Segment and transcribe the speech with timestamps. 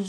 [0.00, 0.06] 宝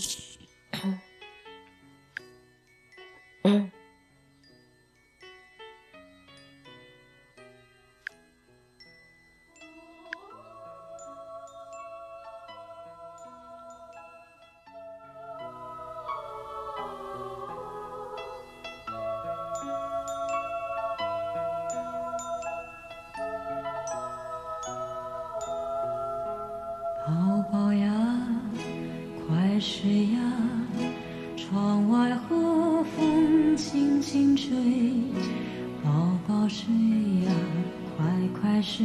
[27.52, 27.91] 宝呀，
[29.62, 30.20] 快睡呀，
[31.38, 34.50] 窗外和风轻轻吹。
[35.84, 36.66] 宝宝睡
[37.26, 37.32] 呀，
[37.96, 38.04] 快
[38.42, 38.84] 快睡，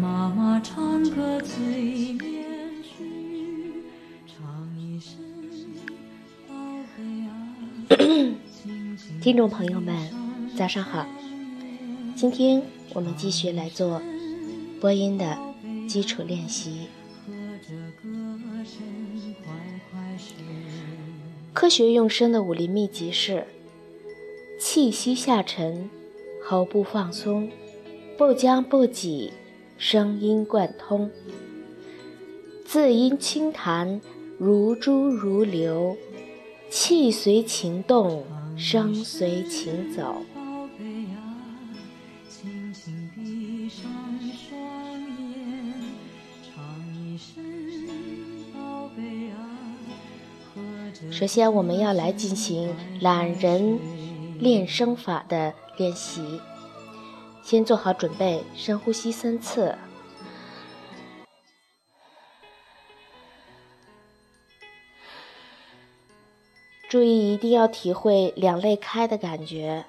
[0.00, 2.46] 妈妈唱歌催眠
[2.82, 3.04] 曲，
[4.26, 5.20] 唱一声
[6.48, 6.54] 宝
[6.96, 7.30] 贝啊。
[9.20, 9.94] 听众朋友们，
[10.56, 11.04] 早上好！
[12.16, 12.62] 今天
[12.94, 14.00] 我们继续来做
[14.80, 15.38] 播音的
[15.86, 16.88] 基础练习。
[21.62, 23.46] 科学用声的武林秘籍是：
[24.58, 25.88] 气息下沉，
[26.44, 27.48] 喉部放松，
[28.18, 29.32] 不僵不挤，
[29.78, 31.08] 声音贯通，
[32.64, 34.00] 字音轻弹，
[34.38, 35.96] 如珠如流，
[36.68, 38.24] 气随情动，
[38.56, 40.16] 声随情走。
[51.12, 53.78] 首先，我们要来进行懒人
[54.40, 56.40] 练声法的练习。
[57.42, 59.76] 先做好准备，深呼吸三次，
[66.88, 69.84] 注意一定要体会两肋开的感觉。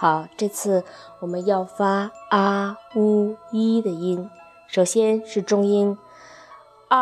[0.00, 0.82] 好，这次
[1.18, 4.30] 我们要发啊、呜、一的音。
[4.66, 5.98] 首先是中音
[6.88, 6.96] 啊，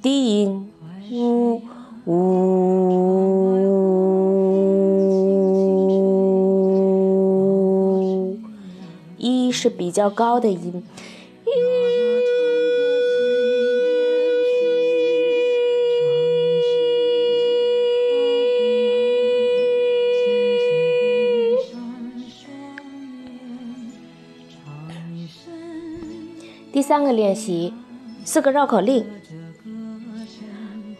[0.00, 0.70] 低音
[1.10, 1.60] 呜
[2.06, 2.78] 呜，
[9.18, 10.84] 一是比较高的音。
[26.90, 27.72] 三个练习，
[28.24, 29.06] 四个绕口令：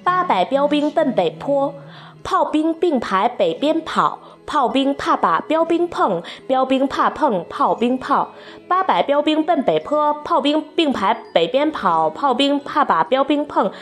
[0.05, 1.75] 八百标兵奔北坡，
[2.23, 8.31] 炮兵并排北边跑，炮兵怕把标兵碰，标兵怕碰炮兵炮。
[8.69, 13.73] 八百标兵奔北坡，炮兵并排北边跑，炮兵怕把标兵碰，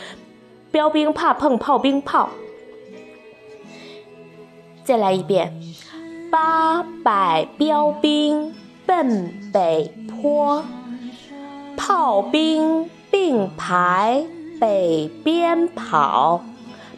[0.70, 2.30] 标兵怕碰炮兵炮。
[4.82, 5.52] 再来一遍，
[6.30, 8.54] 八百标兵
[8.86, 10.64] 奔北坡。
[11.78, 14.26] 炮兵并排
[14.60, 16.42] 北边跑，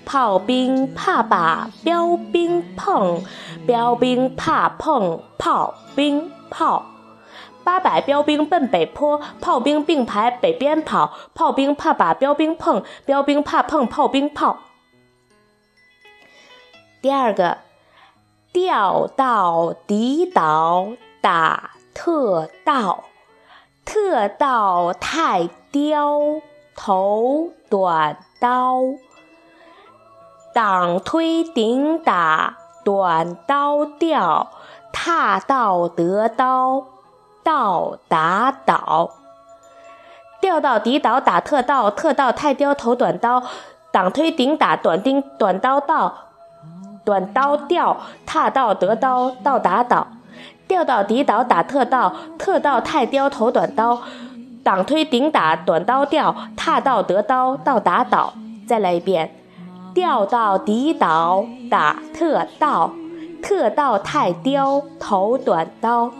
[0.07, 3.23] 炮兵怕把标兵碰，
[3.67, 6.87] 标兵怕碰炮兵炮。
[7.63, 14.59] 八百标兵奔北坡，炮兵并排北边跑，炮兵怕把标兵碰，标兵怕碰炮兵炮。
[17.03, 17.59] 第二个，
[18.51, 20.89] 调到底岛
[21.21, 23.05] 打特盗。
[23.85, 26.19] 特道太刁，
[26.77, 28.79] 头短刀，
[30.55, 34.51] 挡推顶打，短刀掉，
[34.93, 36.85] 踏道得刀，
[37.43, 39.11] 道打倒。
[40.41, 43.43] 调到底倒打特道，特道太刁，头短刀，
[43.91, 46.15] 挡推顶打，短钉短刀到，
[47.05, 50.07] 短刀掉，踏道得刀，道打倒。
[50.71, 54.03] 调到底倒打特道，特道太刁头短刀，
[54.63, 58.35] 挡推顶打短刀掉，踏道得刀道打倒。
[58.69, 59.35] 再来一遍，
[59.93, 62.93] 调到底倒打特道，
[63.43, 66.13] 特道太刁头短刀，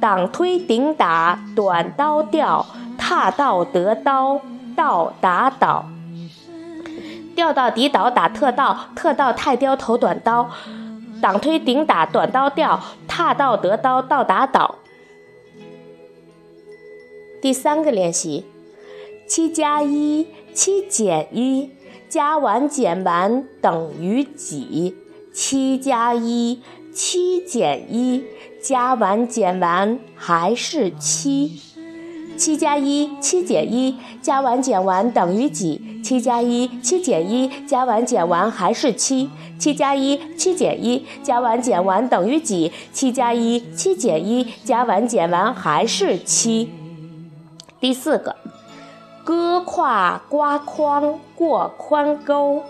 [0.00, 2.64] 挡推顶打短刀掉，
[2.96, 4.40] 踏道得刀
[4.74, 5.84] 道打倒。
[7.36, 10.48] 调到底倒打特道，特道太刁头短刀。
[11.20, 14.76] 挡推顶打短刀掉，踏道得刀道打倒。
[17.40, 18.44] 第三个练习：
[19.26, 21.70] 七加一，七减一，
[22.08, 24.96] 加完减完等于几？
[25.32, 26.62] 七加一，
[26.92, 28.24] 七减一，
[28.60, 31.60] 加完减完还是七。
[32.36, 35.87] 七加一，七减一，加完减完等于几？
[36.02, 39.30] 七加一，七减一，加完减完还是七？
[39.58, 42.72] 七加一，七减一，加完减完等于几？
[42.92, 46.72] 七加一，七减一，加完减完还是七？
[47.80, 48.36] 第四个，
[49.24, 52.62] 哥跨瓜筐过宽沟，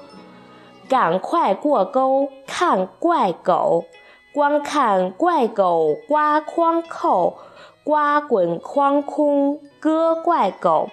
[0.88, 3.84] 赶快过沟看怪狗。
[4.30, 7.38] 光看怪狗刮筐扣，
[7.82, 10.90] 刮滚筐空割怪狗，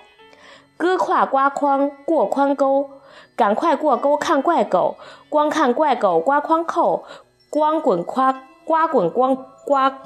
[0.78, 2.90] 割跨刮筐过宽沟，
[3.36, 4.96] 赶快过沟看怪狗。
[5.30, 7.04] 光看怪狗刮筐扣，
[7.50, 10.00] 光滚夸刮滚光刮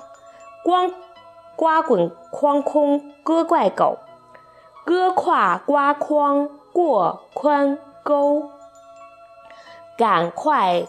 [0.63, 0.91] 光
[1.55, 3.97] 刮滚筐空割怪狗，
[4.85, 8.49] 割跨刮筐过宽沟，
[9.97, 10.85] 赶快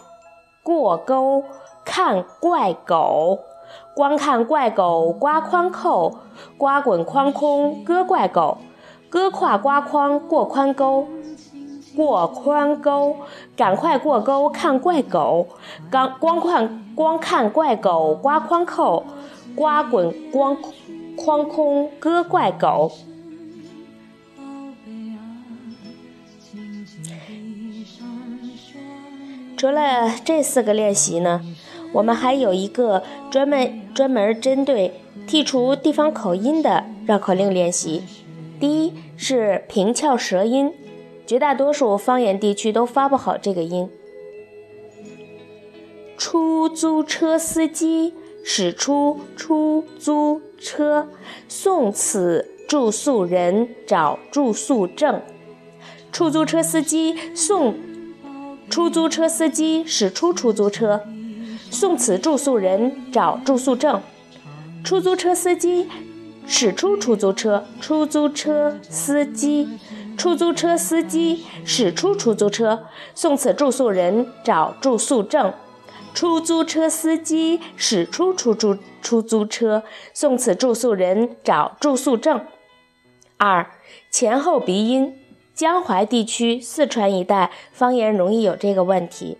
[0.63, 1.43] 过沟。
[1.83, 3.39] 看怪狗，
[3.95, 6.19] 光看怪狗刮筐扣，
[6.57, 8.59] 刮滚筐空割怪狗，
[9.11, 11.05] 割跨刮筐过宽沟，
[11.93, 13.17] 过宽沟，
[13.57, 15.47] 赶快过沟看怪狗，
[15.89, 19.03] 刚光看光看怪狗刮筐扣，
[19.53, 20.57] 刮滚光
[21.17, 22.89] 筐空割怪狗。
[29.57, 31.41] 除了这四个练习呢？
[31.91, 38.01] 我们还有一个专门专门针对剔除地方口音的绕口令练习。
[38.61, 40.71] 第一是平翘舌音，
[41.25, 43.89] 绝大多数方言地区都发不好这个音。
[46.15, 48.13] 出租车司机
[48.43, 51.09] 驶出出租车，
[51.47, 55.23] 送此住宿人找住宿证。
[56.11, 57.75] 出租车司机送
[58.69, 61.01] 出租车司机驶出出租车。
[61.71, 64.01] 送此住宿人找住宿证。
[64.83, 65.87] 出租车司机
[66.51, 67.65] 驶出出租车。
[67.79, 69.79] 出租车司机，
[70.17, 72.83] 出租车司机驶出出租车。
[73.15, 75.53] 送此住宿人找住宿证。
[76.13, 79.83] 出租车司机驶出出租出租车。
[80.13, 82.45] 送此住宿人找住宿证。
[83.37, 83.71] 二
[84.11, 85.15] 前后鼻音，
[85.55, 89.37] 江淮地区、四川一带方言容易有这个问题。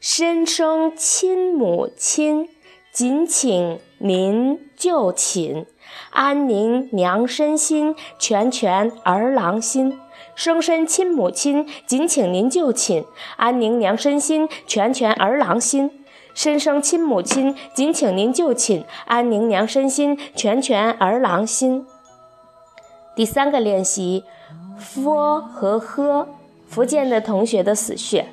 [0.00, 2.48] 身生亲母亲，
[2.96, 5.66] 谨请您就寝。
[6.12, 10.00] 安宁娘身心，全全儿郎心。
[10.34, 13.04] 生身亲母亲，谨请您就寝。
[13.36, 15.90] 安宁娘身心，全全儿郎心。
[16.32, 18.82] 身生亲母亲，谨请您就寝。
[19.04, 21.86] 安宁娘身心，全全儿郎心。
[23.14, 24.24] 第三个练习
[24.78, 26.26] ，f 和 h，
[26.66, 28.28] 福建的同学的死穴。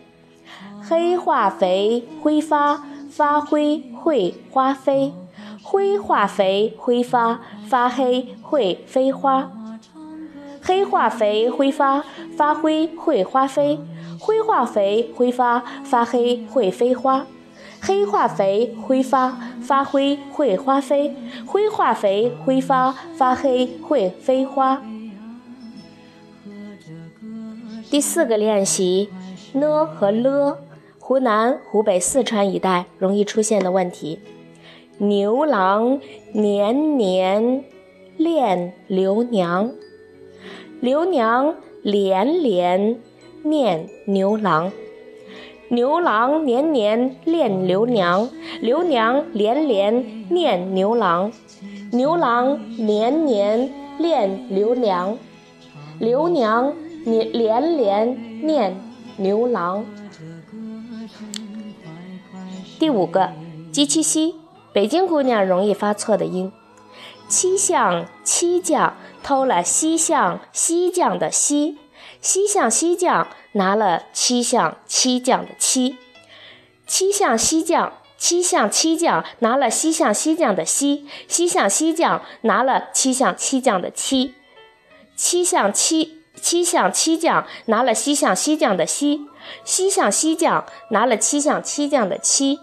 [0.81, 5.13] 黑化肥挥发，发灰会花飞；
[5.62, 9.51] 灰化肥挥发，发黑会飞花。
[10.63, 12.03] 黑化肥挥发，
[12.36, 13.77] 发灰会花飞；
[14.20, 17.27] 灰化肥挥发，发黑会飞花。
[17.79, 21.13] 黑化肥挥发，发灰会花飞；
[21.46, 24.82] 灰化肥挥发，发黑会飞花。
[27.91, 29.12] 第四个练习
[29.53, 30.58] 呢和了。
[31.05, 34.19] 湖南、湖北、四川一带容易出现的问题：
[35.00, 36.00] 牛郎
[36.31, 37.65] 年年
[38.15, 39.69] 恋刘娘，
[40.79, 42.98] 刘娘连连
[43.43, 44.72] 念牛郎，
[45.67, 48.29] 牛郎年年恋刘娘，
[48.62, 51.33] 刘娘连连念牛郎，
[51.91, 53.69] 牛郎年年
[54.00, 55.17] 恋刘娘，
[56.00, 58.74] 刘娘年连连念
[59.17, 59.83] 牛郎。
[62.83, 63.31] 第五个，
[63.71, 64.35] 鸡七西，
[64.73, 66.51] 北京姑娘容易发错的音。
[67.29, 71.77] 七相七将偷了西相西将的西，
[72.19, 75.95] 西相西将拿了七相七将的七，
[76.85, 84.33] 七相西将七相七将拿了西相西将的西，西相西将拿了七相七将的七，
[85.15, 89.21] 七相七七相七将拿了西相西将的西，
[89.63, 92.59] 西相西将拿了七相七将的七。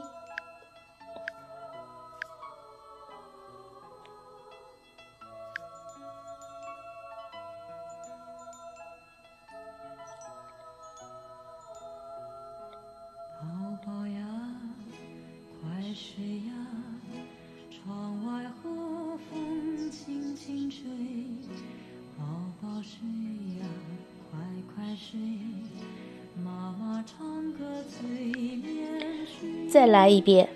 [29.71, 30.49] 再来一遍。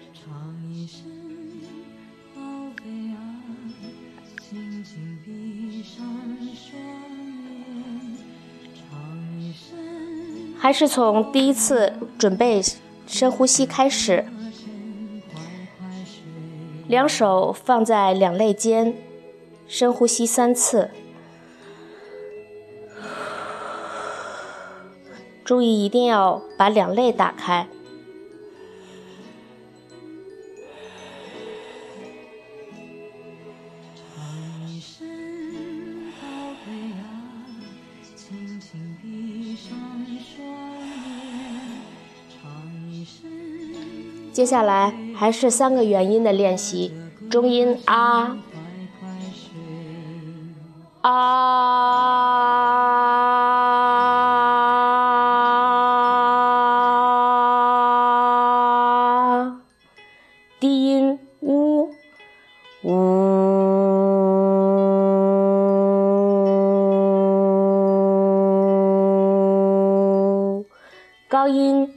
[10.59, 12.61] 还是从第一次准备
[13.07, 14.25] 深呼吸开始，
[16.89, 18.95] 两手放在两肋间，
[19.69, 20.91] 深呼吸三次。
[25.45, 27.69] 注意一定要把两肋打开。
[44.35, 46.93] 接下来还是三个元音的练习，
[47.31, 48.37] 中音啊
[51.03, 51.13] 啊，
[60.59, 61.91] 低音呜。
[62.83, 62.91] 呜，
[71.29, 71.94] 高音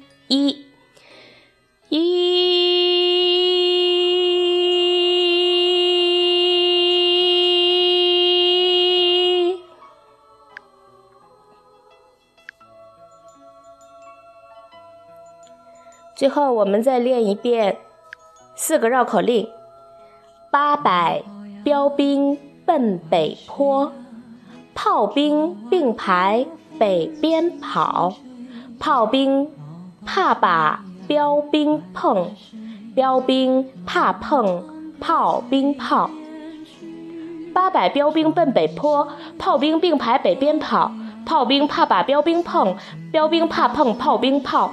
[16.17, 17.77] 最后，我们再练一遍
[18.55, 19.47] 四个绕口令：
[20.49, 21.21] 八百
[21.63, 23.91] 标兵奔北坡，
[24.73, 26.47] 炮兵并排
[26.79, 28.15] 北边跑，
[28.79, 29.47] 炮兵
[30.07, 32.31] 怕把标兵碰，
[32.95, 34.63] 标兵怕碰
[34.99, 36.09] 炮兵炮。
[37.53, 39.07] 八百标兵奔北坡，
[39.37, 40.91] 炮兵并排北边跑，
[41.27, 42.75] 炮兵怕把标兵碰，
[43.11, 44.71] 标兵怕碰炮兵炮。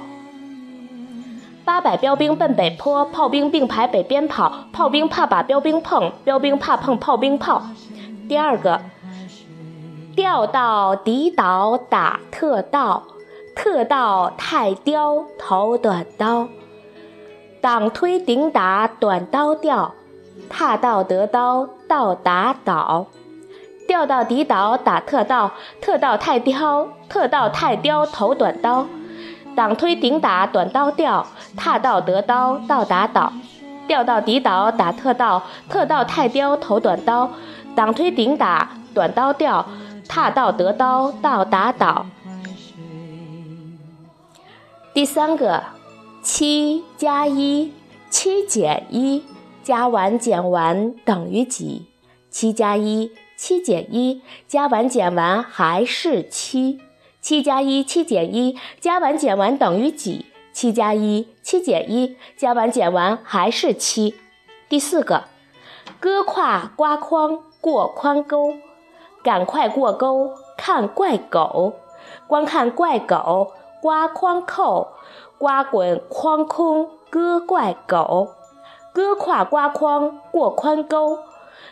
[1.65, 7.63] 八百标兵奔北坡，炮兵并排北边跑，炮兵怕把标兵碰，标兵怕碰炮兵炮。
[8.29, 8.81] 第二个，
[10.15, 13.03] 调到底倒打特盗，
[13.55, 16.47] 特盗太刁头短刀，
[17.61, 19.95] 挡推顶打短刀掉，
[20.47, 23.07] 踏道得刀道打倒，
[23.87, 28.85] 调到底倒打特盗，特盗太刁，特盗太刁头短刀。
[29.55, 33.31] 挡推顶打短刀吊，踏道得刀道打倒，
[33.87, 37.31] 吊到底倒打特道，特道太刁头短刀，
[37.75, 39.65] 挡推顶打短刀吊，
[40.07, 42.05] 踏道得刀道打倒。
[44.93, 45.63] 第三个，
[46.21, 47.73] 七加一，
[48.09, 49.23] 七减一，
[49.63, 51.87] 加完减完等于几？
[52.29, 56.79] 七加一，七减一，加完减完还是七。
[57.25, 60.27] 七加一，七减一，加完减完等于几？
[60.53, 64.13] 七加一，七减一，加完减完还是七。
[64.69, 65.23] 第四个，
[65.99, 68.53] 割胯刮筐过宽沟，
[69.23, 71.73] 赶快过沟看怪狗，
[72.27, 74.89] 光看怪狗刮筐扣，
[75.39, 78.35] 刮滚筐空割怪狗，
[78.93, 81.17] 割胯刮筐过宽沟。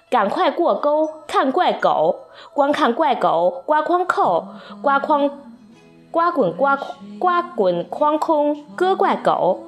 [0.09, 2.15] 赶快过沟看怪狗，
[2.53, 4.45] 光看怪狗刮筐扣，
[4.81, 5.29] 刮筐
[6.11, 6.77] 刮滚刮
[7.19, 9.59] 刮滚筐空割怪狗，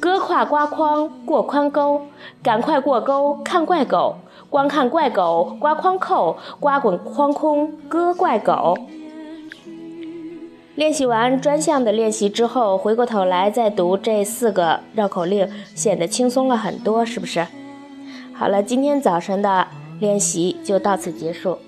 [0.00, 2.02] 割胯刮筐过宽沟，
[2.42, 4.16] 赶快过沟看怪狗，
[4.50, 8.76] 光看怪狗刮筐扣，刮滚筐空割怪狗。
[10.74, 17.46] 练习完专项的练习之后，回过头来再读这四个绕口令，显得轻松了很多，是不是？
[18.36, 19.66] 好了，今天早晨的
[20.00, 21.58] 练习就到此结束。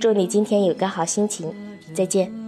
[0.00, 1.52] 祝你今天有个好心情，
[1.94, 2.45] 再见。